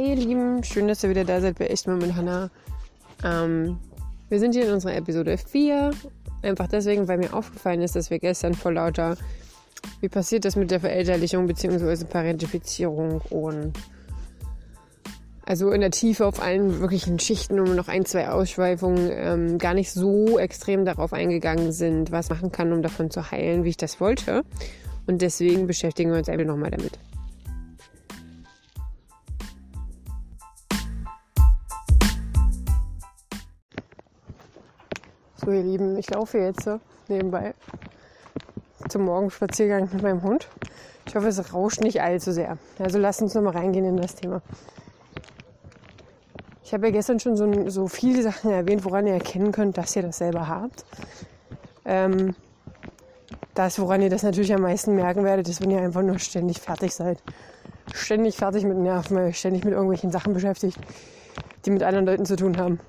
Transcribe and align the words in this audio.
Hey 0.00 0.10
ihr 0.10 0.14
Lieben, 0.14 0.62
schön, 0.62 0.86
dass 0.86 1.02
ihr 1.02 1.10
wieder 1.10 1.24
da 1.24 1.40
seid 1.40 1.58
bei 1.58 1.66
Echt 1.66 1.88
mal 1.88 1.96
mit 1.96 2.14
Hannah. 2.14 2.52
Ähm, 3.24 3.80
wir 4.28 4.38
sind 4.38 4.54
hier 4.54 4.68
in 4.68 4.72
unserer 4.72 4.94
Episode 4.94 5.36
4. 5.36 5.90
Einfach 6.40 6.68
deswegen, 6.68 7.08
weil 7.08 7.18
mir 7.18 7.34
aufgefallen 7.34 7.82
ist, 7.82 7.96
dass 7.96 8.08
wir 8.08 8.20
gestern 8.20 8.54
vor 8.54 8.70
lauter, 8.70 9.16
wie 10.00 10.08
passiert 10.08 10.44
das 10.44 10.54
mit 10.54 10.70
der 10.70 10.78
Verelterlichung 10.78 11.48
bzw. 11.48 12.04
Parentifizierung 12.04 13.22
und 13.30 13.72
also 15.44 15.72
in 15.72 15.80
der 15.80 15.90
Tiefe 15.90 16.26
auf 16.26 16.40
allen 16.40 16.78
wirklichen 16.78 17.18
Schichten 17.18 17.58
und 17.58 17.74
noch 17.74 17.88
ein, 17.88 18.04
zwei 18.04 18.28
Ausschweifungen 18.28 19.10
ähm, 19.12 19.58
gar 19.58 19.74
nicht 19.74 19.90
so 19.90 20.38
extrem 20.38 20.84
darauf 20.84 21.12
eingegangen 21.12 21.72
sind, 21.72 22.12
was 22.12 22.30
machen 22.30 22.52
kann, 22.52 22.72
um 22.72 22.82
davon 22.82 23.10
zu 23.10 23.32
heilen, 23.32 23.64
wie 23.64 23.70
ich 23.70 23.76
das 23.76 24.00
wollte. 24.00 24.44
Und 25.08 25.22
deswegen 25.22 25.66
beschäftigen 25.66 26.12
wir 26.12 26.18
uns 26.18 26.28
einfach 26.28 26.46
nochmal 26.46 26.70
damit. 26.70 27.00
So, 35.48 35.54
ihr 35.54 35.62
Lieben, 35.62 35.96
ich 35.96 36.10
laufe 36.10 36.36
jetzt 36.36 36.68
nebenbei 37.08 37.54
zum 38.90 39.06
Morgenspaziergang 39.06 39.88
mit 39.90 40.02
meinem 40.02 40.22
Hund. 40.22 40.46
Ich 41.06 41.16
hoffe, 41.16 41.28
es 41.28 41.54
rauscht 41.54 41.80
nicht 41.80 42.02
allzu 42.02 42.32
sehr. 42.32 42.58
Also 42.78 42.98
lasst 42.98 43.22
uns 43.22 43.32
nochmal 43.32 43.56
reingehen 43.56 43.86
in 43.86 43.96
das 43.96 44.14
Thema. 44.14 44.42
Ich 46.62 46.74
habe 46.74 46.88
ja 46.88 46.92
gestern 46.92 47.18
schon 47.18 47.38
so, 47.38 47.70
so, 47.70 47.88
viele 47.88 48.22
Sachen 48.22 48.50
erwähnt, 48.50 48.84
woran 48.84 49.06
ihr 49.06 49.14
erkennen 49.14 49.50
könnt, 49.50 49.78
dass 49.78 49.96
ihr 49.96 50.02
das 50.02 50.18
selber 50.18 50.48
habt. 50.48 50.84
Ähm, 51.86 52.34
das, 53.54 53.80
woran 53.80 54.02
ihr 54.02 54.10
das 54.10 54.24
natürlich 54.24 54.52
am 54.52 54.60
meisten 54.60 54.94
merken 54.96 55.24
werdet, 55.24 55.48
ist, 55.48 55.62
wenn 55.62 55.70
ihr 55.70 55.80
einfach 55.80 56.02
nur 56.02 56.18
ständig 56.18 56.60
fertig 56.60 56.94
seid. 56.94 57.22
Ständig 57.94 58.36
fertig 58.36 58.64
mit 58.64 58.76
Nerven, 58.76 59.16
weil 59.16 59.28
ihr 59.28 59.32
ständig 59.32 59.64
mit 59.64 59.72
irgendwelchen 59.72 60.10
Sachen 60.10 60.34
beschäftigt, 60.34 60.76
die 61.64 61.70
mit 61.70 61.82
anderen 61.82 62.04
Leuten 62.04 62.26
zu 62.26 62.36
tun 62.36 62.58
haben. 62.58 62.80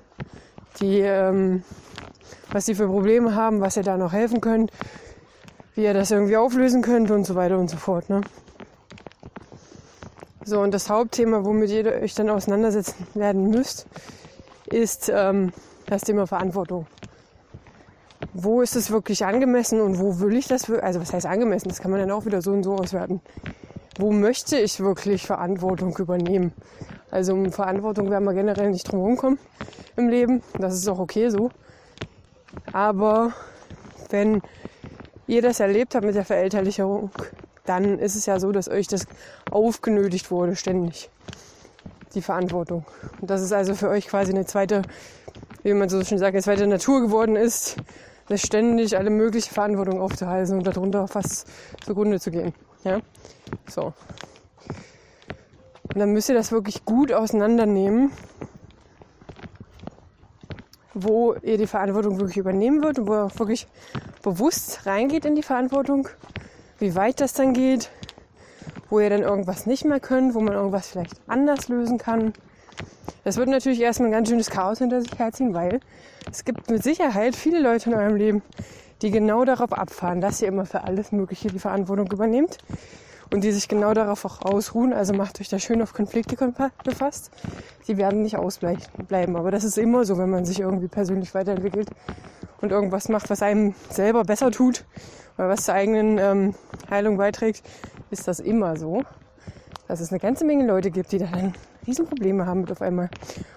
Die 0.78 0.98
ähm, 0.98 1.64
was 2.52 2.66
sie 2.66 2.74
für 2.74 2.86
Probleme 2.86 3.34
haben, 3.34 3.60
was 3.60 3.76
ihr 3.76 3.82
da 3.82 3.96
noch 3.96 4.12
helfen 4.12 4.40
könnt, 4.40 4.70
wie 5.74 5.84
ihr 5.84 5.94
das 5.94 6.10
irgendwie 6.10 6.36
auflösen 6.36 6.82
könnt 6.82 7.10
und 7.10 7.24
so 7.24 7.34
weiter 7.34 7.58
und 7.58 7.70
so 7.70 7.76
fort. 7.76 8.10
Ne? 8.10 8.20
So, 10.44 10.60
und 10.60 10.72
das 10.72 10.88
Hauptthema, 10.90 11.44
womit 11.44 11.70
ihr 11.70 11.86
euch 11.86 12.14
dann 12.14 12.30
auseinandersetzen 12.30 13.06
werden 13.14 13.50
müsst, 13.50 13.86
ist 14.66 15.10
ähm, 15.14 15.52
das 15.86 16.02
Thema 16.02 16.26
Verantwortung. 16.26 16.86
Wo 18.32 18.62
ist 18.62 18.76
es 18.76 18.90
wirklich 18.90 19.24
angemessen 19.24 19.80
und 19.80 19.98
wo 19.98 20.20
will 20.20 20.36
ich 20.36 20.46
das? 20.46 20.70
Also 20.70 21.00
was 21.00 21.12
heißt 21.12 21.26
angemessen? 21.26 21.68
Das 21.68 21.80
kann 21.80 21.90
man 21.90 22.00
dann 22.00 22.10
auch 22.10 22.26
wieder 22.26 22.42
so 22.42 22.52
und 22.52 22.62
so 22.62 22.74
auswerten. 22.74 23.20
Wo 23.98 24.12
möchte 24.12 24.58
ich 24.58 24.80
wirklich 24.80 25.26
Verantwortung 25.26 25.96
übernehmen? 25.98 26.52
Also 27.10 27.32
um 27.34 27.52
Verantwortung 27.52 28.10
werden 28.10 28.24
wir 28.24 28.34
generell 28.34 28.70
nicht 28.70 28.90
drum 28.90 29.00
herum 29.00 29.16
kommen 29.16 29.38
im 29.96 30.08
Leben. 30.08 30.42
Das 30.58 30.74
ist 30.74 30.88
auch 30.88 30.98
okay 30.98 31.28
so. 31.28 31.50
Aber 32.72 33.32
wenn 34.10 34.42
ihr 35.26 35.42
das 35.42 35.60
erlebt 35.60 35.94
habt 35.94 36.04
mit 36.04 36.14
der 36.14 36.24
Verelterlichung, 36.24 37.10
dann 37.64 37.98
ist 37.98 38.16
es 38.16 38.26
ja 38.26 38.38
so, 38.40 38.52
dass 38.52 38.68
euch 38.68 38.88
das 38.88 39.06
aufgenötigt 39.50 40.30
wurde, 40.30 40.56
ständig. 40.56 41.10
Die 42.14 42.22
Verantwortung. 42.22 42.84
Und 43.20 43.30
dass 43.30 43.40
es 43.40 43.52
also 43.52 43.74
für 43.76 43.88
euch 43.88 44.08
quasi 44.08 44.32
eine 44.32 44.44
zweite, 44.44 44.82
wie 45.62 45.72
man 45.74 45.88
so 45.88 46.02
schön 46.02 46.18
sagt, 46.18 46.34
eine 46.34 46.42
zweite 46.42 46.66
Natur 46.66 47.00
geworden 47.00 47.36
ist, 47.36 47.76
das 48.28 48.42
ständig 48.42 48.96
alle 48.96 49.10
mögliche 49.10 49.52
Verantwortung 49.52 50.00
aufzuhalten 50.00 50.58
und 50.58 50.66
darunter 50.66 51.06
fast 51.06 51.46
zugrunde 51.84 52.18
zu 52.18 52.32
gehen. 52.32 52.52
Ja? 52.82 53.00
So. 53.68 53.92
Und 55.82 55.98
dann 55.98 56.12
müsst 56.12 56.28
ihr 56.28 56.34
das 56.34 56.50
wirklich 56.50 56.84
gut 56.84 57.12
auseinandernehmen 57.12 58.10
wo 61.02 61.34
ihr 61.42 61.58
die 61.58 61.66
Verantwortung 61.66 62.18
wirklich 62.18 62.36
übernehmen 62.36 62.82
wird 62.82 62.98
und 62.98 63.06
wo 63.06 63.14
ihr 63.14 63.30
wirklich 63.38 63.66
bewusst 64.22 64.86
reingeht 64.86 65.24
in 65.24 65.34
die 65.34 65.42
Verantwortung, 65.42 66.08
wie 66.78 66.94
weit 66.94 67.20
das 67.20 67.32
dann 67.32 67.52
geht, 67.52 67.90
wo 68.88 69.00
ihr 69.00 69.10
dann 69.10 69.22
irgendwas 69.22 69.66
nicht 69.66 69.84
mehr 69.84 70.00
könnt, 70.00 70.34
wo 70.34 70.40
man 70.40 70.54
irgendwas 70.54 70.88
vielleicht 70.88 71.14
anders 71.26 71.68
lösen 71.68 71.98
kann. 71.98 72.32
Das 73.24 73.36
wird 73.36 73.48
natürlich 73.48 73.80
erstmal 73.80 74.08
ein 74.08 74.12
ganz 74.12 74.28
schönes 74.28 74.50
Chaos 74.50 74.78
hinter 74.78 75.00
sich 75.02 75.18
herziehen, 75.18 75.54
weil 75.54 75.80
es 76.30 76.44
gibt 76.44 76.70
mit 76.70 76.82
Sicherheit 76.82 77.36
viele 77.36 77.60
Leute 77.60 77.90
in 77.90 77.96
eurem 77.96 78.16
Leben, 78.16 78.42
die 79.02 79.10
genau 79.10 79.44
darauf 79.44 79.72
abfahren, 79.72 80.20
dass 80.20 80.40
ihr 80.42 80.48
immer 80.48 80.66
für 80.66 80.84
alles 80.84 81.12
Mögliche 81.12 81.48
die 81.48 81.58
Verantwortung 81.58 82.10
übernehmt 82.10 82.58
und 83.32 83.44
die 83.44 83.52
sich 83.52 83.68
genau 83.68 83.94
darauf 83.94 84.24
auch 84.24 84.42
ausruhen. 84.42 84.92
Also 84.92 85.14
macht 85.14 85.40
euch 85.40 85.48
da 85.48 85.58
schön 85.58 85.82
auf 85.82 85.94
Konflikte 85.94 86.36
befasst. 86.84 87.30
Die 87.86 87.96
werden 87.96 88.22
nicht 88.22 88.36
ausbleiben. 88.36 89.36
Aber 89.36 89.50
das 89.50 89.64
ist 89.64 89.78
immer 89.78 90.04
so, 90.04 90.18
wenn 90.18 90.30
man 90.30 90.44
sich 90.44 90.60
irgendwie 90.60 90.88
persönlich 90.88 91.34
weiterentwickelt 91.34 91.90
und 92.60 92.72
irgendwas 92.72 93.08
macht, 93.08 93.30
was 93.30 93.42
einem 93.42 93.74
selber 93.88 94.24
besser 94.24 94.50
tut 94.50 94.84
oder 95.38 95.48
was 95.48 95.64
zur 95.64 95.74
eigenen 95.74 96.18
ähm, 96.18 96.54
Heilung 96.90 97.16
beiträgt, 97.16 97.62
ist 98.10 98.26
das 98.28 98.40
immer 98.40 98.76
so. 98.76 99.02
Dass 99.88 100.00
es 100.00 100.10
eine 100.10 100.20
ganze 100.20 100.44
Menge 100.44 100.66
Leute 100.66 100.90
gibt, 100.90 101.12
die 101.12 101.18
da 101.18 101.26
dann 101.26 101.54
Riesenprobleme 101.86 102.46
haben 102.46 102.60
mit 102.60 102.72
auf 102.72 102.82
einmal. 102.82 103.10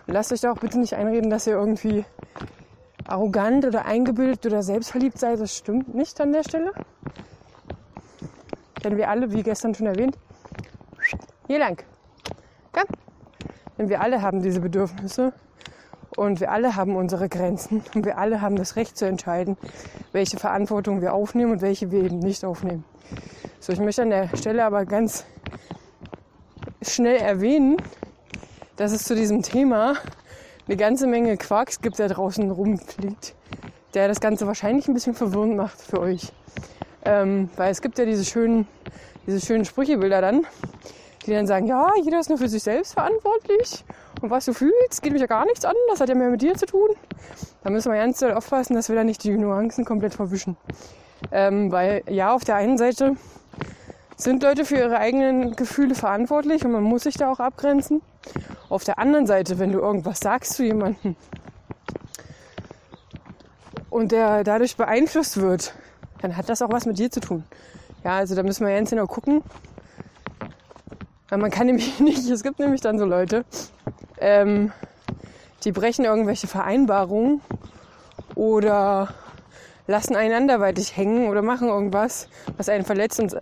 Und 0.08 0.14
lasst 0.14 0.32
euch 0.32 0.42
da 0.42 0.52
auch 0.52 0.60
bitte 0.60 0.80
nicht 0.80 0.96
einreden, 0.96 1.30
dass 1.30 1.46
ihr 1.48 1.54
irgendwie 1.54 2.06
arrogant 3.06 3.66
oder 3.66 3.86
eingebildet 3.86 4.46
oder 4.46 4.64
selbstverliebt 4.64 5.20
seid. 5.20 5.40
Das 5.40 5.56
stimmt 5.56 5.94
nicht 5.94 6.20
an 6.22 6.32
der 6.32 6.44
Stelle. 6.44 6.72
Denn 8.84 8.98
wir 8.98 9.10
alle, 9.10 9.32
wie 9.32 9.44
gestern 9.44 9.74
schon 9.74 9.88
erwähnt, 9.88 10.18
hier 11.48 11.60
lang. 11.60 11.84
Komm. 12.72 12.86
Denn 13.78 13.90
wir 13.90 14.02
alle 14.02 14.22
haben 14.22 14.42
diese 14.42 14.60
Bedürfnisse 14.60 15.34
und 16.16 16.40
wir 16.40 16.52
alle 16.52 16.76
haben 16.76 16.96
unsere 16.96 17.30
Grenzen 17.30 17.84
und 17.96 18.06
wir 18.06 18.18
alle 18.18 18.42
haben 18.42 18.56
das 18.56 18.76
Recht 18.76 18.98
zu 18.98 19.06
entscheiden, 19.06 19.58
welche 20.12 20.38
Verantwortung 20.38 21.02
wir 21.02 21.14
aufnehmen 21.14 21.54
und 21.54 21.62
welche 21.62 21.92
wir 21.92 22.04
eben 22.04 22.20
nicht 22.20 22.46
aufnehmen. 22.46 22.84
So, 23.60 23.74
ich 23.74 23.80
möchte 23.80 24.02
an 24.04 24.10
der 24.10 24.36
Stelle 24.36 24.66
aber 24.66 24.86
ganz 24.86 25.26
schnell 26.82 27.18
erwähnen, 27.18 27.78
dass 28.76 28.92
es 28.92 29.04
zu 29.06 29.16
diesem 29.16 29.42
Thema 29.42 29.96
eine 30.68 30.78
ganze 30.78 31.08
Menge 31.08 31.38
Quarks 31.38 31.82
gibt, 31.82 32.00
der 32.00 32.10
draußen 32.10 32.50
rumfliegt, 32.50 33.36
der 33.94 34.08
das 34.08 34.20
Ganze 34.20 34.48
wahrscheinlich 34.48 34.88
ein 34.88 34.94
bisschen 34.94 35.14
verwirrend 35.14 35.56
macht 35.56 35.80
für 35.82 36.00
euch. 36.00 36.32
Ähm, 37.06 37.50
weil 37.56 37.72
es 37.72 37.82
gibt 37.82 37.98
ja 37.98 38.06
diese 38.06 38.24
schönen, 38.24 38.68
diese 39.28 39.42
schönen 39.46 39.66
Sprüchebilder 39.66 40.22
dann, 40.22 40.46
die 41.26 41.32
dann 41.32 41.48
sagen, 41.48 41.68
ja, 41.68 41.90
jeder 42.04 42.20
ist 42.20 42.30
nur 42.30 42.38
für 42.38 42.50
sich 42.50 42.64
selbst 42.64 42.94
verantwortlich. 42.94 43.84
Und 44.22 44.30
was 44.30 44.46
du 44.46 44.54
fühlst, 44.54 45.02
geht 45.02 45.12
mich 45.12 45.22
ja 45.22 45.28
gar 45.28 45.46
nichts 45.46 45.66
an. 45.66 45.76
Das 45.90 46.00
hat 46.00 46.10
ja 46.10 46.16
mehr 46.16 46.30
mit 46.30 46.42
dir 46.42 46.56
zu 46.56 46.66
tun. 46.66 46.90
Da 47.64 47.70
müssen 47.70 47.92
wir 47.92 48.00
ganz 48.00 48.20
doll 48.20 48.34
aufpassen, 48.34 48.76
dass 48.76 48.90
wir 48.90 48.96
da 48.96 49.04
nicht 49.04 49.24
die 49.24 49.32
Nuancen 49.32 49.86
komplett 49.86 50.14
verwischen. 50.14 50.56
Ähm, 51.32 51.72
weil 51.72 52.04
ja, 52.08 52.34
auf 52.34 52.44
der 52.44 52.56
einen 52.56 52.78
Seite 52.78 53.16
sind 54.16 54.44
Leute 54.44 54.66
für 54.66 54.78
ihre 54.78 54.98
eigenen 54.98 55.56
Gefühle 55.56 55.96
verantwortlich 55.96 56.64
und 56.64 56.72
man 56.72 56.84
muss 56.84 57.04
sich 57.04 57.16
da 57.16 57.32
auch 57.32 57.40
abgrenzen. 57.40 58.02
Auf 58.70 58.84
der 58.84 59.00
anderen 59.00 59.28
Seite, 59.28 59.60
wenn 59.60 59.72
du 59.72 59.80
irgendwas 59.80 60.20
sagst 60.20 60.54
zu 60.54 60.64
jemandem 60.64 61.16
und 63.90 64.12
der 64.12 64.44
dadurch 64.44 64.78
beeinflusst 64.78 65.40
wird, 65.42 65.74
dann 66.24 66.38
hat 66.38 66.48
das 66.48 66.62
auch 66.62 66.72
was 66.72 66.86
mit 66.86 66.98
dir 66.98 67.12
zu 67.12 67.20
tun. 67.20 67.44
Ja, 68.04 68.18
also 68.18 68.34
da 68.34 68.44
müssen 68.44 68.66
wir 68.66 68.74
ganz 68.74 68.90
genau 68.90 69.08
gucken. 69.08 69.44
Weil 71.30 71.38
man 71.38 71.52
kann 71.52 71.68
nämlich 71.68 72.00
nicht, 72.00 72.28
es 72.30 72.44
gibt 72.44 72.60
nämlich 72.60 72.82
dann 72.82 72.98
so 72.98 73.06
Leute, 73.06 73.44
ähm, 74.20 74.72
die 75.66 75.74
brechen 75.74 76.06
irgendwelche 76.06 76.48
Vereinbarungen 76.48 77.42
oder 78.36 79.14
lassen 79.86 80.16
einen 80.16 80.34
anderweitig 80.34 80.96
hängen 80.96 81.28
oder 81.28 81.42
machen 81.42 81.68
irgendwas, 81.68 82.30
was 82.56 82.70
einen 82.70 82.86
verletzt 82.86 83.20
und 83.20 83.36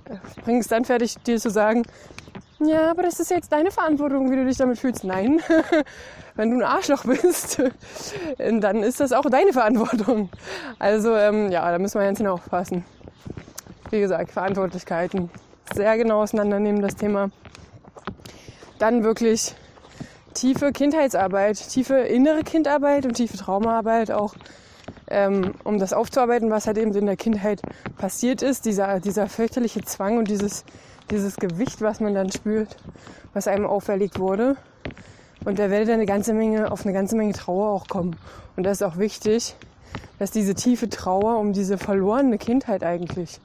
bringen 0.44 0.60
es 0.60 0.68
dann 0.68 0.84
fertig, 0.84 1.18
dir 1.24 1.40
zu 1.40 1.52
sagen, 1.52 1.84
ja, 2.62 2.92
aber 2.92 3.04
das 3.04 3.20
ist 3.20 3.32
jetzt 3.32 3.52
deine 3.52 3.72
Verantwortung, 3.72 4.32
wie 4.32 4.36
du 4.36 4.46
dich 4.46 4.58
damit 4.58 4.80
fühlst. 4.80 5.04
Nein, 5.04 5.42
wenn 6.36 6.52
du 6.52 6.58
ein 6.58 6.64
Arschloch 6.64 7.04
bist, 7.06 7.62
dann 8.38 8.84
ist 8.84 9.00
das 9.00 9.12
auch 9.14 9.30
deine 9.30 9.54
Verantwortung. 9.54 10.30
Also 10.80 11.16
ähm, 11.16 11.52
ja, 11.52 11.70
da 11.72 11.80
müssen 11.80 12.00
wir 12.00 12.06
ganz 12.06 12.20
genau 12.20 12.34
aufpassen. 12.34 12.86
Wie 13.90 14.00
gesagt, 14.00 14.32
Verantwortlichkeiten 14.32 15.30
sehr 15.74 15.98
genau 15.98 16.22
auseinandernehmen, 16.22 16.82
das 16.82 16.96
Thema. 16.96 17.30
Dann 18.80 19.04
wirklich 19.04 19.56
tiefe 20.34 20.72
Kindheitsarbeit, 20.72 21.58
tiefe 21.70 21.96
innere 21.96 22.44
Kindarbeit 22.44 23.06
und 23.06 23.14
tiefe 23.14 23.38
Traumaarbeit 23.38 24.12
auch, 24.12 24.34
ähm, 25.08 25.54
um 25.64 25.78
das 25.78 25.94
aufzuarbeiten, 25.94 26.50
was 26.50 26.68
halt 26.68 26.78
eben 26.78 26.94
in 26.94 27.06
der 27.06 27.18
Kindheit 27.18 27.62
passiert 27.98 28.42
ist. 28.42 28.66
Dieser, 28.66 29.00
dieser 29.00 29.28
fürchterliche 29.28 29.82
Zwang 29.82 30.18
und 30.18 30.28
dieses, 30.30 30.64
dieses 31.12 31.36
Gewicht, 31.36 31.82
was 31.82 32.00
man 32.00 32.14
dann 32.14 32.32
spürt, 32.32 32.78
was 33.34 33.48
einem 33.48 33.66
auferlegt 33.66 34.20
wurde. 34.20 34.56
Und 35.46 35.60
da 35.60 35.70
werdet 35.70 35.90
ihr 35.90 35.94
eine 35.96 36.06
ganze 36.06 36.34
Menge, 36.34 36.72
auf 36.72 36.86
eine 36.86 36.94
ganze 36.94 37.16
Menge 37.16 37.34
Trauer 37.34 37.70
auch 37.70 37.88
kommen. 37.88 38.16
Und 38.56 38.64
das 38.64 38.82
ist 38.82 38.84
auch 38.84 38.98
wichtig, 38.98 39.56
dass 40.20 40.32
diese 40.32 40.54
tiefe 40.54 40.88
Trauer 40.88 41.40
um 41.40 41.52
diese 41.52 41.78
verlorene 41.78 42.38
Kindheit 42.38 42.84
eigentlich, 42.84 43.40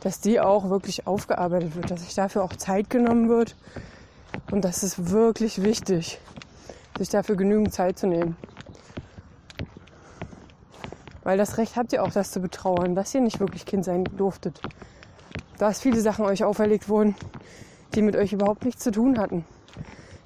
dass 0.00 0.20
die 0.20 0.40
auch 0.40 0.70
wirklich 0.70 1.06
aufgearbeitet 1.06 1.74
wird, 1.74 1.90
dass 1.90 2.02
sich 2.02 2.14
dafür 2.14 2.44
auch 2.44 2.54
Zeit 2.54 2.90
genommen 2.90 3.28
wird, 3.28 3.56
Und 4.50 4.64
das 4.64 4.82
ist 4.82 5.10
wirklich 5.10 5.62
wichtig, 5.62 6.20
sich 6.98 7.08
dafür 7.08 7.36
genügend 7.36 7.72
Zeit 7.72 7.98
zu 7.98 8.06
nehmen. 8.06 8.36
Weil 11.22 11.38
das 11.38 11.56
Recht 11.58 11.76
habt 11.76 11.92
ihr 11.92 12.02
auch, 12.02 12.10
das 12.10 12.32
zu 12.32 12.40
betrauern, 12.40 12.94
dass 12.94 13.14
ihr 13.14 13.20
nicht 13.20 13.40
wirklich 13.40 13.64
Kind 13.64 13.84
sein 13.84 14.04
durftet. 14.04 14.60
Dass 15.58 15.80
viele 15.80 16.00
Sachen 16.00 16.24
euch 16.24 16.44
auferlegt 16.44 16.88
wurden, 16.88 17.14
die 17.94 18.02
mit 18.02 18.16
euch 18.16 18.32
überhaupt 18.32 18.64
nichts 18.64 18.82
zu 18.82 18.90
tun 18.90 19.18
hatten. 19.18 19.44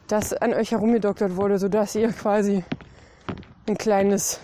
Dass 0.08 0.32
an 0.32 0.54
euch 0.54 0.70
herumgedoktert 0.70 1.36
wurde, 1.36 1.58
sodass 1.58 1.94
ihr 1.94 2.12
quasi 2.12 2.64
ein 3.68 3.76
kleines, 3.76 4.40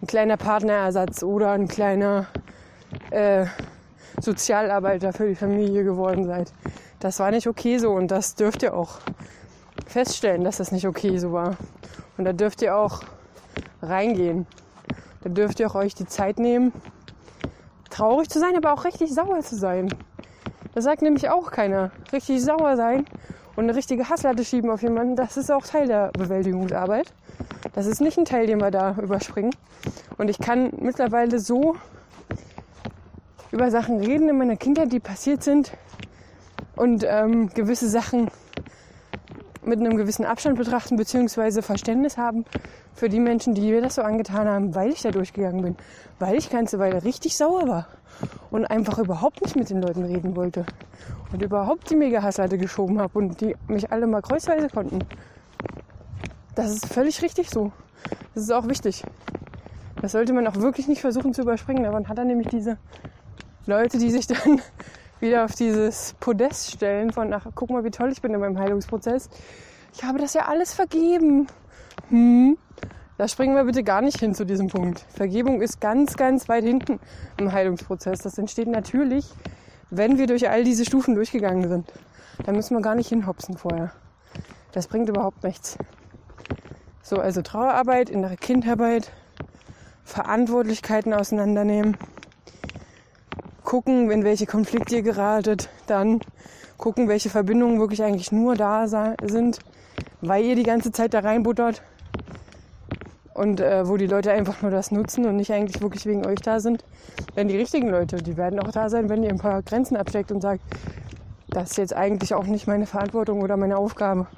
ein 0.00 0.06
kleiner 0.06 0.36
Partnerersatz 0.36 1.22
oder 1.22 1.52
ein 1.52 1.68
kleiner 1.68 2.26
äh, 3.10 3.46
Sozialarbeiter 4.20 5.12
für 5.12 5.28
die 5.28 5.34
Familie 5.34 5.84
geworden 5.84 6.24
seid. 6.24 6.52
Das 7.00 7.18
war 7.18 7.30
nicht 7.30 7.46
okay 7.46 7.78
so 7.78 7.90
und 7.90 8.08
das 8.08 8.34
dürft 8.34 8.62
ihr 8.62 8.74
auch 8.74 9.00
feststellen, 9.86 10.44
dass 10.44 10.58
das 10.58 10.72
nicht 10.72 10.86
okay 10.86 11.18
so 11.18 11.32
war. 11.32 11.56
Und 12.16 12.24
da 12.24 12.32
dürft 12.32 12.62
ihr 12.62 12.76
auch 12.76 13.02
reingehen. 13.82 14.46
Da 15.22 15.30
dürft 15.30 15.60
ihr 15.60 15.66
auch 15.66 15.74
euch 15.74 15.94
die 15.94 16.06
Zeit 16.06 16.38
nehmen, 16.38 16.72
traurig 17.94 18.28
zu 18.28 18.40
sein, 18.40 18.56
aber 18.56 18.72
auch 18.72 18.84
richtig 18.84 19.14
sauer 19.14 19.40
zu 19.40 19.56
sein. 19.56 19.88
Das 20.74 20.84
sagt 20.84 21.02
nämlich 21.02 21.30
auch 21.30 21.52
keiner. 21.52 21.92
Richtig 22.12 22.42
sauer 22.42 22.76
sein 22.76 23.04
und 23.54 23.64
eine 23.64 23.76
richtige 23.76 24.08
Hasslatte 24.08 24.44
schieben 24.44 24.70
auf 24.70 24.82
jemanden, 24.82 25.14
das 25.14 25.36
ist 25.36 25.50
auch 25.52 25.64
Teil 25.64 25.86
der 25.86 26.10
Bewältigungsarbeit. 26.12 27.12
Das 27.72 27.86
ist 27.86 28.00
nicht 28.00 28.18
ein 28.18 28.24
Teil, 28.24 28.46
den 28.46 28.60
wir 28.60 28.70
da 28.70 28.96
überspringen. 29.00 29.54
Und 30.18 30.28
ich 30.28 30.38
kann 30.38 30.72
mittlerweile 30.80 31.38
so 31.38 31.76
über 33.52 33.70
Sachen 33.70 34.00
reden 34.00 34.28
in 34.28 34.38
meiner 34.38 34.56
Kindheit, 34.56 34.92
die 34.92 35.00
passiert 35.00 35.44
sind 35.44 35.72
und 36.74 37.04
ähm, 37.06 37.50
gewisse 37.50 37.88
Sachen 37.88 38.28
mit 39.66 39.80
einem 39.80 39.96
gewissen 39.96 40.24
Abstand 40.24 40.56
betrachten 40.56 40.96
bzw. 40.96 41.62
Verständnis 41.62 42.16
haben 42.16 42.44
für 42.94 43.08
die 43.08 43.20
Menschen, 43.20 43.54
die 43.54 43.70
mir 43.70 43.80
das 43.80 43.96
so 43.96 44.02
angetan 44.02 44.46
haben, 44.46 44.74
weil 44.74 44.90
ich 44.90 45.02
da 45.02 45.10
durchgegangen 45.10 45.62
bin, 45.62 45.76
weil 46.18 46.36
ich 46.36 46.50
ganze 46.50 46.78
Weile 46.78 47.04
richtig 47.04 47.36
sauer 47.36 47.66
war 47.68 47.88
und 48.50 48.64
einfach 48.66 48.98
überhaupt 48.98 49.42
nicht 49.42 49.56
mit 49.56 49.70
den 49.70 49.82
Leuten 49.82 50.04
reden 50.04 50.36
wollte 50.36 50.64
und 51.32 51.42
überhaupt 51.42 51.90
die 51.90 51.96
Mega-Hasslatte 51.96 52.58
geschoben 52.58 53.00
habe 53.00 53.18
und 53.18 53.40
die 53.40 53.56
mich 53.66 53.90
alle 53.90 54.06
mal 54.06 54.22
kreuzweise 54.22 54.68
konnten. 54.68 55.00
Das 56.54 56.70
ist 56.70 56.86
völlig 56.86 57.20
richtig 57.22 57.50
so. 57.50 57.72
Das 58.34 58.44
ist 58.44 58.52
auch 58.52 58.68
wichtig. 58.68 59.02
Das 60.00 60.12
sollte 60.12 60.32
man 60.32 60.46
auch 60.46 60.56
wirklich 60.56 60.86
nicht 60.86 61.00
versuchen 61.00 61.34
zu 61.34 61.42
überspringen. 61.42 61.84
Aber 61.84 61.94
man 61.94 62.08
hat 62.08 62.18
dann 62.18 62.26
nämlich 62.26 62.48
diese 62.48 62.78
Leute, 63.66 63.98
die 63.98 64.10
sich 64.10 64.26
dann 64.26 64.60
wieder 65.20 65.44
auf 65.44 65.54
dieses 65.54 66.14
Podest 66.20 66.72
stellen 66.72 67.12
von, 67.12 67.32
ach, 67.32 67.46
guck 67.54 67.70
mal, 67.70 67.84
wie 67.84 67.90
toll 67.90 68.10
ich 68.12 68.20
bin 68.20 68.34
in 68.34 68.40
meinem 68.40 68.58
Heilungsprozess. 68.58 69.28
Ich 69.94 70.04
habe 70.04 70.18
das 70.18 70.34
ja 70.34 70.46
alles 70.46 70.74
vergeben. 70.74 71.46
Hm, 72.08 72.58
da 73.16 73.28
springen 73.28 73.54
wir 73.54 73.64
bitte 73.64 73.84
gar 73.84 74.02
nicht 74.02 74.18
hin 74.18 74.34
zu 74.34 74.44
diesem 74.44 74.68
Punkt. 74.68 75.00
Vergebung 75.14 75.62
ist 75.62 75.80
ganz, 75.80 76.16
ganz 76.16 76.48
weit 76.48 76.64
hinten 76.64 76.98
im 77.36 77.52
Heilungsprozess. 77.52 78.20
Das 78.20 78.38
entsteht 78.38 78.68
natürlich, 78.68 79.26
wenn 79.90 80.18
wir 80.18 80.26
durch 80.26 80.48
all 80.48 80.64
diese 80.64 80.84
Stufen 80.84 81.14
durchgegangen 81.14 81.68
sind. 81.68 81.92
Da 82.44 82.52
müssen 82.52 82.76
wir 82.76 82.82
gar 82.82 82.96
nicht 82.96 83.08
hinhopsen 83.08 83.56
vorher. 83.56 83.92
Das 84.72 84.88
bringt 84.88 85.08
überhaupt 85.08 85.44
nichts. 85.44 85.78
So, 87.02 87.18
also 87.18 87.42
Trauerarbeit, 87.42 88.10
innere 88.10 88.36
Kindarbeit, 88.36 89.12
Verantwortlichkeiten 90.04 91.14
auseinandernehmen 91.14 91.96
gucken, 93.74 94.08
in 94.12 94.22
welche 94.22 94.46
Konflikte 94.46 94.94
ihr 94.94 95.02
geratet, 95.02 95.68
dann 95.88 96.20
gucken, 96.78 97.08
welche 97.08 97.28
Verbindungen 97.28 97.80
wirklich 97.80 98.04
eigentlich 98.04 98.30
nur 98.30 98.54
da 98.54 98.86
sind, 98.86 99.58
weil 100.20 100.44
ihr 100.44 100.54
die 100.54 100.62
ganze 100.62 100.92
Zeit 100.92 101.12
da 101.12 101.18
reinbuttert 101.18 101.82
und 103.34 103.58
äh, 103.58 103.88
wo 103.88 103.96
die 103.96 104.06
Leute 104.06 104.30
einfach 104.30 104.62
nur 104.62 104.70
das 104.70 104.92
nutzen 104.92 105.26
und 105.26 105.34
nicht 105.34 105.52
eigentlich 105.52 105.82
wirklich 105.82 106.06
wegen 106.06 106.24
euch 106.24 106.38
da 106.38 106.60
sind. 106.60 106.84
Denn 107.36 107.48
die 107.48 107.56
richtigen 107.56 107.88
Leute, 107.88 108.18
die 108.18 108.36
werden 108.36 108.60
auch 108.60 108.70
da 108.70 108.88
sein, 108.88 109.08
wenn 109.08 109.24
ihr 109.24 109.30
ein 109.30 109.38
paar 109.38 109.60
Grenzen 109.62 109.96
absteckt 109.96 110.30
und 110.30 110.40
sagt, 110.40 110.60
das 111.48 111.72
ist 111.72 111.78
jetzt 111.78 111.96
eigentlich 111.96 112.32
auch 112.32 112.46
nicht 112.46 112.68
meine 112.68 112.86
Verantwortung 112.86 113.42
oder 113.42 113.56
meine 113.56 113.76
Aufgabe 113.76 114.28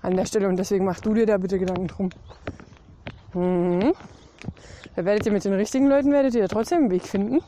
an 0.00 0.16
der 0.16 0.24
Stelle 0.24 0.48
und 0.48 0.56
deswegen 0.56 0.86
mach 0.86 1.00
du 1.00 1.12
dir 1.12 1.26
da 1.26 1.36
bitte 1.36 1.58
Gedanken 1.58 1.88
drum. 1.88 2.10
Mhm. 3.34 3.92
Da 4.96 5.04
werdet 5.04 5.26
ihr 5.26 5.32
mit 5.32 5.44
den 5.44 5.52
richtigen 5.52 5.88
Leuten, 5.88 6.10
werdet 6.10 6.34
ihr 6.34 6.48
trotzdem 6.48 6.78
einen 6.78 6.90
Weg 6.90 7.02
finden. 7.02 7.42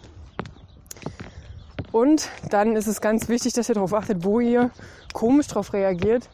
Und 1.93 2.29
dann 2.51 2.77
ist 2.77 2.87
es 2.87 3.01
ganz 3.01 3.29
wichtig, 3.29 3.53
dass 3.55 3.69
ihr 3.69 3.75
darauf 3.75 3.95
achtet, 3.95 4.25
wo 4.25 4.41
ihr 4.41 4.71
komisch 5.13 5.49
darauf 5.49 5.73
reagiert, 5.73 6.29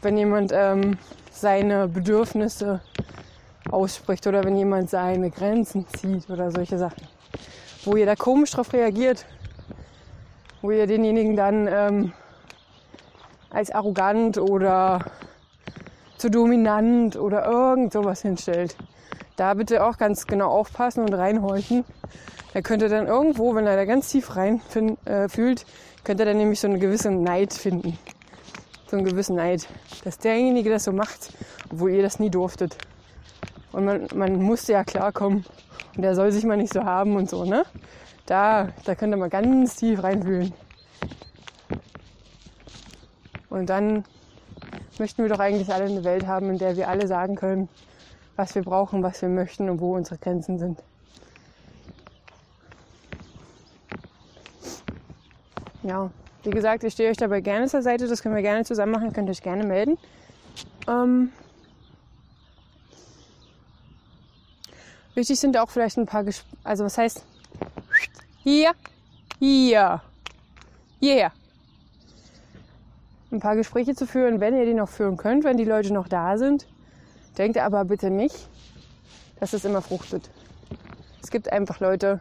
wenn 0.00 0.16
jemand 0.16 0.52
ähm, 0.54 0.96
seine 1.30 1.88
Bedürfnisse 1.88 2.80
ausspricht 3.70 4.26
oder 4.26 4.44
wenn 4.44 4.56
jemand 4.56 4.88
seine 4.88 5.30
Grenzen 5.30 5.86
zieht 5.88 6.30
oder 6.30 6.50
solche 6.50 6.78
Sachen. 6.78 7.06
Wo 7.84 7.96
ihr 7.96 8.06
da 8.06 8.14
komisch 8.14 8.52
darauf 8.52 8.72
reagiert, 8.72 9.26
wo 10.62 10.70
ihr 10.70 10.86
denjenigen 10.86 11.36
dann 11.36 11.68
ähm, 11.70 12.12
als 13.50 13.70
arrogant 13.70 14.38
oder 14.38 15.00
zu 16.16 16.30
dominant 16.30 17.16
oder 17.16 17.44
irgend 17.44 17.92
sowas 17.92 18.22
hinstellt. 18.22 18.76
Da 19.38 19.54
bitte 19.54 19.84
auch 19.84 19.98
ganz 19.98 20.26
genau 20.26 20.48
aufpassen 20.48 21.04
und 21.04 21.14
reinhorchen, 21.14 21.84
er 22.54 22.62
könnte 22.62 22.88
dann 22.88 23.06
irgendwo, 23.06 23.54
wenn 23.54 23.68
er 23.68 23.76
da 23.76 23.84
ganz 23.84 24.08
tief 24.08 24.34
rein 24.34 24.60
äh, 25.04 25.28
fühlt, 25.28 25.64
könnte 26.02 26.24
er 26.24 26.30
dann 26.30 26.38
nämlich 26.38 26.58
so 26.58 26.66
eine 26.66 26.80
gewisse 26.80 27.12
Neid 27.12 27.52
finden. 27.52 27.96
So 28.88 28.96
einen 28.96 29.04
gewissen 29.04 29.36
Neid. 29.36 29.68
Dass 30.02 30.18
derjenige 30.18 30.70
das 30.70 30.82
so 30.82 30.90
macht, 30.90 31.32
obwohl 31.70 31.92
ihr 31.92 32.02
das 32.02 32.18
nie 32.18 32.30
durftet. 32.30 32.76
Und 33.70 33.84
man, 33.84 34.08
man 34.12 34.42
musste 34.42 34.72
ja 34.72 34.82
klarkommen. 34.82 35.44
Und 35.94 36.02
der 36.02 36.16
soll 36.16 36.32
sich 36.32 36.42
mal 36.42 36.56
nicht 36.56 36.72
so 36.72 36.82
haben 36.82 37.14
und 37.14 37.30
so, 37.30 37.44
ne? 37.44 37.62
Da, 38.26 38.70
da 38.86 38.96
könnt 38.96 39.14
ihr 39.14 39.18
mal 39.18 39.30
ganz 39.30 39.76
tief 39.76 40.02
reinfühlen. 40.02 40.52
Und 43.50 43.70
dann 43.70 44.04
möchten 44.98 45.22
wir 45.22 45.28
doch 45.28 45.38
eigentlich 45.38 45.72
alle 45.72 45.84
eine 45.84 46.02
Welt 46.02 46.26
haben, 46.26 46.50
in 46.50 46.58
der 46.58 46.76
wir 46.76 46.88
alle 46.88 47.06
sagen 47.06 47.36
können, 47.36 47.68
was 48.38 48.54
wir 48.54 48.62
brauchen, 48.62 49.02
was 49.02 49.20
wir 49.20 49.28
möchten 49.28 49.68
und 49.68 49.80
wo 49.80 49.96
unsere 49.96 50.16
Grenzen 50.16 50.58
sind. 50.58 50.78
ja, 55.88 56.10
wie 56.44 56.50
gesagt, 56.50 56.84
ich 56.84 56.92
stehe 56.92 57.10
euch 57.10 57.16
dabei 57.16 57.40
gerne 57.40 57.66
zur 57.66 57.82
Seite. 57.82 58.06
Das 58.06 58.22
können 58.22 58.34
wir 58.34 58.42
gerne 58.42 58.64
zusammen 58.64 58.92
machen. 58.92 59.12
Könnt 59.12 59.30
euch 59.30 59.42
gerne 59.42 59.64
melden. 59.64 59.98
Ähm, 60.86 61.32
wichtig 65.14 65.40
sind 65.40 65.56
auch 65.56 65.70
vielleicht 65.70 65.96
ein 65.96 66.06
paar, 66.06 66.24
Ges 66.24 66.44
also 66.62 66.84
was 66.84 66.98
heißt 66.98 67.24
hier, 68.44 68.72
hier, 69.38 70.02
hierher. 71.00 71.32
Ein 73.30 73.40
paar 73.40 73.56
Gespräche 73.56 73.94
zu 73.94 74.06
führen, 74.06 74.40
wenn 74.40 74.56
ihr 74.56 74.64
die 74.64 74.74
noch 74.74 74.88
führen 74.88 75.16
könnt, 75.16 75.44
wenn 75.44 75.56
die 75.56 75.64
Leute 75.64 75.92
noch 75.92 76.08
da 76.08 76.38
sind. 76.38 76.66
Denkt 77.38 77.56
aber 77.56 77.84
bitte 77.84 78.10
nicht, 78.10 78.48
dass 79.38 79.52
es 79.52 79.64
immer 79.64 79.80
fruchtet. 79.80 80.28
Es 81.22 81.30
gibt 81.30 81.52
einfach 81.52 81.78
Leute, 81.78 82.20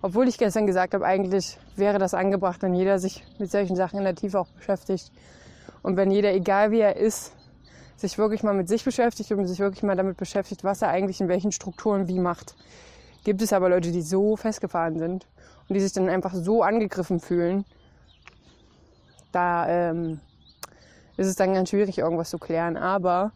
obwohl 0.00 0.26
ich 0.26 0.38
gestern 0.38 0.66
gesagt 0.66 0.94
habe, 0.94 1.04
eigentlich 1.04 1.58
wäre 1.76 1.98
das 1.98 2.14
angebracht, 2.14 2.62
wenn 2.62 2.74
jeder 2.74 2.98
sich 2.98 3.22
mit 3.38 3.50
solchen 3.50 3.76
Sachen 3.76 3.98
in 3.98 4.04
der 4.04 4.14
Tiefe 4.14 4.40
auch 4.40 4.48
beschäftigt. 4.48 5.12
Und 5.82 5.96
wenn 5.96 6.10
jeder, 6.10 6.32
egal 6.32 6.70
wie 6.70 6.80
er 6.80 6.96
ist, 6.96 7.32
sich 7.96 8.16
wirklich 8.16 8.42
mal 8.42 8.54
mit 8.54 8.68
sich 8.68 8.84
beschäftigt 8.84 9.32
und 9.32 9.46
sich 9.46 9.58
wirklich 9.58 9.82
mal 9.82 9.96
damit 9.96 10.16
beschäftigt, 10.16 10.64
was 10.64 10.82
er 10.82 10.88
eigentlich 10.88 11.20
in 11.20 11.28
welchen 11.28 11.52
Strukturen 11.52 12.08
wie 12.08 12.20
macht. 12.20 12.54
Gibt 13.24 13.42
es 13.42 13.52
aber 13.52 13.68
Leute, 13.68 13.90
die 13.90 14.02
so 14.02 14.36
festgefahren 14.36 14.98
sind 14.98 15.26
und 15.68 15.74
die 15.74 15.80
sich 15.80 15.92
dann 15.92 16.08
einfach 16.08 16.32
so 16.32 16.62
angegriffen 16.62 17.20
fühlen, 17.20 17.64
da 19.32 19.68
ähm, 19.68 20.20
ist 21.16 21.26
es 21.26 21.34
dann 21.34 21.52
ganz 21.52 21.68
schwierig, 21.70 21.98
irgendwas 21.98 22.30
zu 22.30 22.38
klären. 22.38 22.76
Aber 22.76 23.32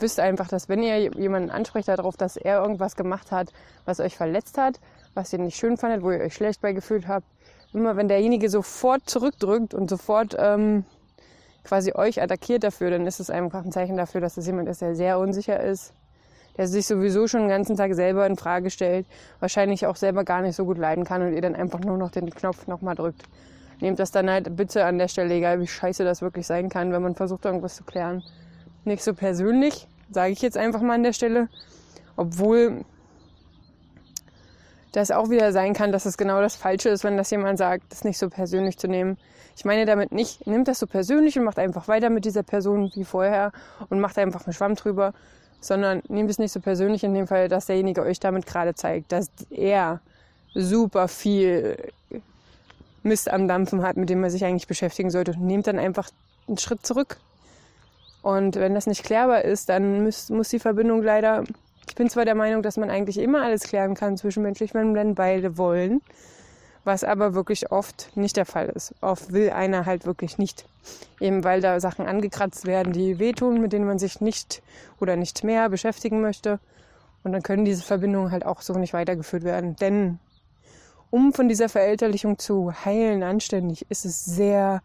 wisst 0.00 0.20
einfach, 0.20 0.48
dass 0.48 0.68
wenn 0.68 0.82
ihr 0.82 1.10
jemanden 1.12 1.50
ansprecht 1.50 1.88
darauf, 1.88 2.16
dass 2.16 2.36
er 2.36 2.60
irgendwas 2.60 2.96
gemacht 2.96 3.32
hat, 3.32 3.52
was 3.84 4.00
euch 4.00 4.16
verletzt 4.16 4.58
hat, 4.58 4.80
was 5.14 5.32
ihr 5.32 5.38
nicht 5.38 5.56
schön 5.56 5.76
fandet, 5.76 6.02
wo 6.02 6.10
ihr 6.10 6.20
euch 6.20 6.34
schlecht 6.34 6.60
bei 6.60 6.72
gefühlt 6.72 7.08
habt. 7.08 7.26
Immer 7.72 7.96
wenn 7.96 8.08
derjenige 8.08 8.48
sofort 8.48 9.08
zurückdrückt 9.08 9.74
und 9.74 9.90
sofort 9.90 10.34
ähm, 10.38 10.84
quasi 11.64 11.92
euch 11.94 12.22
attackiert 12.22 12.64
dafür, 12.64 12.90
dann 12.90 13.06
ist 13.06 13.20
es 13.20 13.28
einfach 13.28 13.64
ein 13.64 13.72
Zeichen 13.72 13.96
dafür, 13.96 14.20
dass 14.20 14.36
es 14.36 14.46
jemand 14.46 14.68
ist, 14.68 14.80
der 14.80 14.94
sehr 14.94 15.18
unsicher 15.18 15.60
ist, 15.60 15.92
der 16.56 16.66
sich 16.66 16.86
sowieso 16.86 17.26
schon 17.26 17.40
den 17.40 17.50
ganzen 17.50 17.76
Tag 17.76 17.94
selber 17.94 18.26
in 18.26 18.36
Frage 18.36 18.70
stellt, 18.70 19.06
wahrscheinlich 19.38 19.86
auch 19.86 19.96
selber 19.96 20.24
gar 20.24 20.40
nicht 20.40 20.56
so 20.56 20.64
gut 20.64 20.78
leiden 20.78 21.04
kann 21.04 21.22
und 21.22 21.34
ihr 21.34 21.42
dann 21.42 21.54
einfach 21.54 21.80
nur 21.80 21.98
noch 21.98 22.10
den 22.10 22.30
Knopf 22.30 22.66
nochmal 22.66 22.94
drückt. 22.94 23.24
Nehmt 23.80 23.98
das 23.98 24.10
dann 24.10 24.30
halt 24.30 24.56
bitte 24.56 24.84
an 24.84 24.98
der 24.98 25.08
Stelle, 25.08 25.34
egal 25.34 25.60
wie 25.60 25.66
scheiße 25.66 26.04
das 26.04 26.22
wirklich 26.22 26.46
sein 26.46 26.68
kann, 26.68 26.90
wenn 26.90 27.02
man 27.02 27.14
versucht, 27.14 27.44
irgendwas 27.44 27.76
zu 27.76 27.84
klären. 27.84 28.24
Nicht 28.84 29.02
so 29.02 29.14
persönlich, 29.14 29.86
sage 30.10 30.32
ich 30.32 30.42
jetzt 30.42 30.56
einfach 30.56 30.80
mal 30.80 30.94
an 30.94 31.02
der 31.02 31.12
Stelle. 31.12 31.48
Obwohl 32.16 32.84
das 34.92 35.10
auch 35.10 35.30
wieder 35.30 35.52
sein 35.52 35.74
kann, 35.74 35.92
dass 35.92 36.06
es 36.06 36.16
genau 36.16 36.40
das 36.40 36.56
Falsche 36.56 36.88
ist, 36.88 37.04
wenn 37.04 37.16
das 37.16 37.30
jemand 37.30 37.58
sagt, 37.58 37.84
das 37.90 38.04
nicht 38.04 38.18
so 38.18 38.28
persönlich 38.28 38.78
zu 38.78 38.88
nehmen. 38.88 39.18
Ich 39.56 39.64
meine 39.64 39.84
damit 39.86 40.12
nicht, 40.12 40.46
nimmt 40.46 40.68
das 40.68 40.78
so 40.78 40.86
persönlich 40.86 41.38
und 41.38 41.44
macht 41.44 41.58
einfach 41.58 41.88
weiter 41.88 42.10
mit 42.10 42.24
dieser 42.24 42.42
Person 42.42 42.90
wie 42.94 43.04
vorher 43.04 43.52
und 43.90 44.00
macht 44.00 44.18
einfach 44.18 44.46
einen 44.46 44.54
Schwamm 44.54 44.74
drüber, 44.76 45.12
sondern 45.60 46.02
nehmt 46.08 46.30
es 46.30 46.38
nicht 46.38 46.52
so 46.52 46.60
persönlich 46.60 47.04
in 47.04 47.14
dem 47.14 47.26
Fall, 47.26 47.48
dass 47.48 47.66
derjenige 47.66 48.02
euch 48.02 48.20
damit 48.20 48.46
gerade 48.46 48.74
zeigt, 48.74 49.12
dass 49.12 49.30
er 49.50 50.00
super 50.54 51.08
viel 51.08 51.76
Mist 53.02 53.30
am 53.30 53.48
Dampfen 53.48 53.82
hat, 53.82 53.96
mit 53.96 54.10
dem 54.10 54.20
man 54.20 54.30
sich 54.30 54.44
eigentlich 54.44 54.68
beschäftigen 54.68 55.10
sollte. 55.10 55.38
Nehmt 55.38 55.66
dann 55.66 55.78
einfach 55.78 56.10
einen 56.46 56.58
Schritt 56.58 56.86
zurück. 56.86 57.18
Und 58.28 58.56
wenn 58.56 58.74
das 58.74 58.86
nicht 58.86 59.04
klärbar 59.04 59.42
ist, 59.46 59.70
dann 59.70 60.02
muss, 60.02 60.28
muss 60.28 60.50
die 60.50 60.58
Verbindung 60.58 61.02
leider 61.02 61.44
ich 61.88 61.94
bin 61.94 62.10
zwar 62.10 62.26
der 62.26 62.34
Meinung, 62.34 62.62
dass 62.62 62.76
man 62.76 62.90
eigentlich 62.90 63.16
immer 63.16 63.42
alles 63.42 63.62
klären 63.62 63.94
kann 63.94 64.18
zwischenmenschlich, 64.18 64.74
wenn 64.74 64.92
dann 64.92 65.14
beide 65.14 65.56
wollen, 65.56 66.02
was 66.84 67.04
aber 67.04 67.32
wirklich 67.32 67.72
oft 67.72 68.14
nicht 68.14 68.36
der 68.36 68.44
Fall 68.44 68.68
ist. 68.68 68.94
Oft 69.00 69.32
will 69.32 69.48
einer 69.48 69.86
halt 69.86 70.04
wirklich 70.04 70.36
nicht, 70.36 70.66
eben 71.20 71.42
weil 71.42 71.62
da 71.62 71.80
Sachen 71.80 72.06
angekratzt 72.06 72.66
werden, 72.66 72.92
die 72.92 73.18
wehtun, 73.18 73.62
mit 73.62 73.72
denen 73.72 73.86
man 73.86 73.98
sich 73.98 74.20
nicht 74.20 74.62
oder 75.00 75.16
nicht 75.16 75.42
mehr 75.42 75.70
beschäftigen 75.70 76.20
möchte. 76.20 76.60
Und 77.24 77.32
dann 77.32 77.42
können 77.42 77.64
diese 77.64 77.82
Verbindungen 77.82 78.30
halt 78.30 78.44
auch 78.44 78.60
so 78.60 78.74
nicht 78.74 78.92
weitergeführt 78.92 79.44
werden. 79.44 79.74
Denn 79.76 80.18
um 81.10 81.32
von 81.32 81.48
dieser 81.48 81.70
Verälterlichung 81.70 82.38
zu 82.38 82.74
heilen 82.84 83.22
anständig, 83.22 83.86
ist 83.88 84.04
es 84.04 84.26
sehr, 84.26 84.82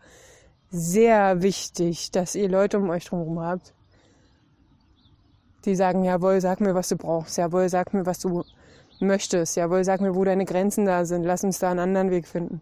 sehr 0.74 1.44
wichtig, 1.44 2.10
dass 2.10 2.34
ihr 2.34 2.50
Leute 2.50 2.80
um 2.80 2.89
euch 2.89 3.06
drumherum 3.06 3.39
habt, 3.39 3.74
die 5.65 5.75
sagen, 5.75 6.03
jawohl, 6.03 6.42
sag 6.42 6.62
mir, 6.62 6.74
was 6.74 6.89
du 6.89 6.98
brauchst, 6.98 7.38
jawohl, 7.38 7.70
sag 7.70 7.94
mir, 7.94 8.08
was 8.08 8.18
du 8.20 8.44
möchtest, 9.00 9.56
jawohl, 9.56 9.84
sag 9.84 10.01
mir, 10.01 10.15
wo 10.15 10.24
deine 10.24 10.46
Grenzen 10.46 10.86
da 10.86 11.06
sind, 11.06 11.24
lass 11.24 11.44
uns 11.44 11.60
da 11.60 11.70
einen 11.70 11.80
anderen 11.80 12.10
Weg 12.10 12.27
finden. 12.27 12.60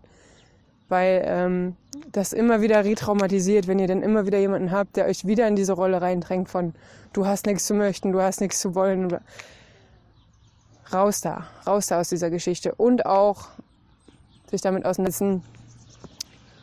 Weil 0.89 1.23
ähm, 1.25 1.77
das 2.11 2.33
immer 2.33 2.59
wieder 2.59 2.83
retraumatisiert, 2.83 3.67
wenn 3.67 3.79
ihr 3.79 3.87
dann 3.87 4.03
immer 4.03 4.25
wieder 4.25 4.39
jemanden 4.39 4.71
habt, 4.71 4.97
der 4.97 5.05
euch 5.05 5.25
wieder 5.25 5.47
in 5.47 5.55
diese 5.55 5.73
Rolle 5.73 6.01
reindrängt 6.01 6.49
von 6.49 6.73
du 7.13 7.25
hast 7.25 7.45
nichts 7.45 7.65
zu 7.65 7.73
möchten, 7.73 8.11
du 8.11 8.21
hast 8.21 8.41
nichts 8.41 8.59
zu 8.59 8.75
wollen. 8.75 9.17
Raus 10.91 11.21
da, 11.21 11.47
raus 11.65 11.87
da 11.87 12.01
aus 12.01 12.09
dieser 12.09 12.29
Geschichte. 12.29 12.75
Und 12.75 13.05
auch 13.05 13.47
sich 14.49 14.59
damit 14.59 14.85
auseinandersetzen, 14.85 15.43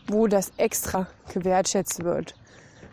wo 0.09 0.27
das 0.27 0.53
extra 0.57 1.07
gewertschätzt 1.33 2.05
wird. 2.05 2.35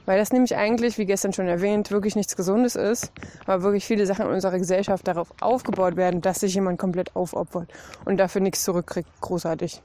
Weil 0.06 0.20
das 0.20 0.32
nämlich 0.32 0.56
eigentlich, 0.56 0.98
wie 1.00 1.06
gestern 1.06 1.34
schon 1.34 1.48
erwähnt, 1.48 1.90
wirklich 1.90 2.16
nichts 2.16 2.36
Gesundes 2.36 2.76
ist, 2.76 3.12
weil 3.46 3.64
wirklich 3.64 3.86
viele 3.86 4.06
Sachen 4.06 4.28
in 4.28 4.34
unserer 4.34 4.60
Gesellschaft 4.60 5.08
darauf 5.08 5.34
aufgebaut 5.42 5.96
werden, 5.96 6.22
dass 6.22 6.42
sich 6.42 6.54
jemand 6.54 6.78
komplett 6.78 7.16
aufopfert 7.16 7.70
und 8.06 8.18
dafür 8.18 8.42
nichts 8.42 8.64
zurückkriegt. 8.64 9.10
Großartig. 9.22 9.82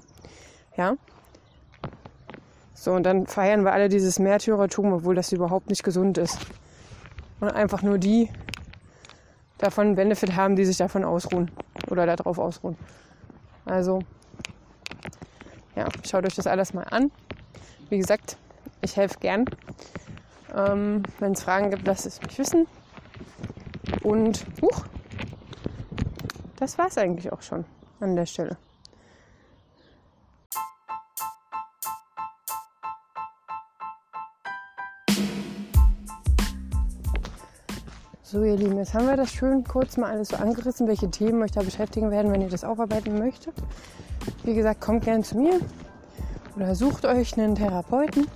Ja? 0.77 0.97
So, 2.75 2.93
und 2.93 3.05
dann 3.05 3.27
feiern 3.27 3.65
wir 3.65 3.73
alle 3.73 3.89
dieses 3.89 4.19
Märtyrertum, 4.19 4.93
obwohl 4.93 5.15
das 5.15 5.33
überhaupt 5.33 5.71
nicht 5.71 5.83
gesund 5.83 6.19
ist. 6.19 6.39
Und 7.41 7.49
einfach 7.49 7.83
nur 7.83 7.97
die 7.97 8.29
davon 9.57 9.95
Benefit 9.95 10.37
haben, 10.37 10.57
die 10.57 10.65
sich 10.65 10.77
davon 10.77 11.05
ausruhen 11.05 11.51
oder 11.89 12.05
darauf 12.07 12.39
ausruhen. 12.39 12.77
Also, 13.65 14.01
ja, 15.77 15.89
schaut 16.07 16.25
euch 16.25 16.35
das 16.35 16.47
alles 16.47 16.75
mal 16.75 16.85
an. 16.91 17.11
Wie 17.89 17.99
gesagt, 17.99 18.37
ich 18.83 18.97
helfe 18.97 19.19
gern. 19.21 19.45
Ähm, 20.55 21.03
Wenn 21.19 21.33
es 21.33 21.43
Fragen 21.43 21.71
gibt, 21.71 21.87
lasst 21.87 22.07
es 22.07 22.21
mich 22.23 22.39
wissen. 22.39 22.67
Und, 24.03 24.47
huch, 24.63 24.85
das 26.57 26.79
war 26.79 26.87
es 26.87 26.99
eigentlich 26.99 27.33
auch 27.33 27.43
schon 27.43 27.65
an 28.01 28.17
der 28.17 28.27
Stelle. 28.27 28.57
So, 38.23 38.45
ihr 38.45 38.57
Lieben, 38.57 38.79
jetzt 38.79 38.95
haben 38.95 39.09
wir 39.09 39.17
das 39.17 39.33
schön 39.33 39.65
kurz 39.65 39.97
mal 39.97 40.09
alles 40.09 40.29
so 40.29 40.37
angerissen, 40.37 40.87
welche 40.87 41.11
Themen 41.11 41.43
euch 41.43 41.51
da 41.51 41.63
beschäftigen 41.63 42.13
werden, 42.13 42.31
wenn 42.31 42.41
ihr 42.41 42.49
das 42.49 42.63
aufarbeiten 42.63 43.19
möchtet. 43.19 43.55
Wie 44.43 44.55
gesagt, 44.55 44.81
kommt 44.81 45.05
gern 45.05 45.23
zu 45.23 45.37
mir 45.37 45.61
oder 46.57 46.75
sucht 46.75 47.05
euch 47.05 47.37
einen 47.37 47.55
Therapeuten 47.55 48.27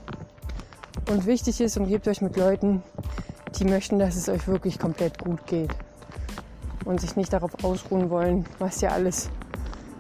und 1.10 1.26
wichtig 1.26 1.60
ist, 1.60 1.76
umgebt 1.76 2.08
euch 2.08 2.20
mit 2.20 2.36
Leuten, 2.36 2.82
die 3.58 3.64
möchten, 3.64 3.98
dass 3.98 4.16
es 4.16 4.28
euch 4.28 4.46
wirklich 4.46 4.78
komplett 4.78 5.18
gut 5.18 5.46
geht. 5.46 5.70
Und 6.84 7.00
sich 7.00 7.16
nicht 7.16 7.32
darauf 7.32 7.64
ausruhen 7.64 8.10
wollen, 8.10 8.44
was 8.58 8.82
ihr 8.82 8.92
alles 8.92 9.30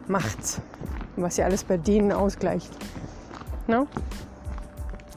macht. 0.06 0.60
Und 1.16 1.22
was 1.22 1.38
ihr 1.38 1.46
alles 1.46 1.64
bei 1.64 1.78
denen 1.78 2.12
ausgleicht. 2.12 2.70
No? 3.66 3.86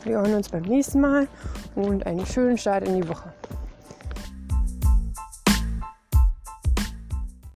Wir 0.03 0.17
hören 0.17 0.35
uns 0.35 0.47
beim 0.47 0.63
nächsten 0.63 1.01
Mal 1.01 1.27
und 1.75 2.05
einen 2.05 2.25
schönen 2.25 2.57
Start 2.57 2.87
in 2.87 3.01
die 3.01 3.09
Woche. 3.09 3.33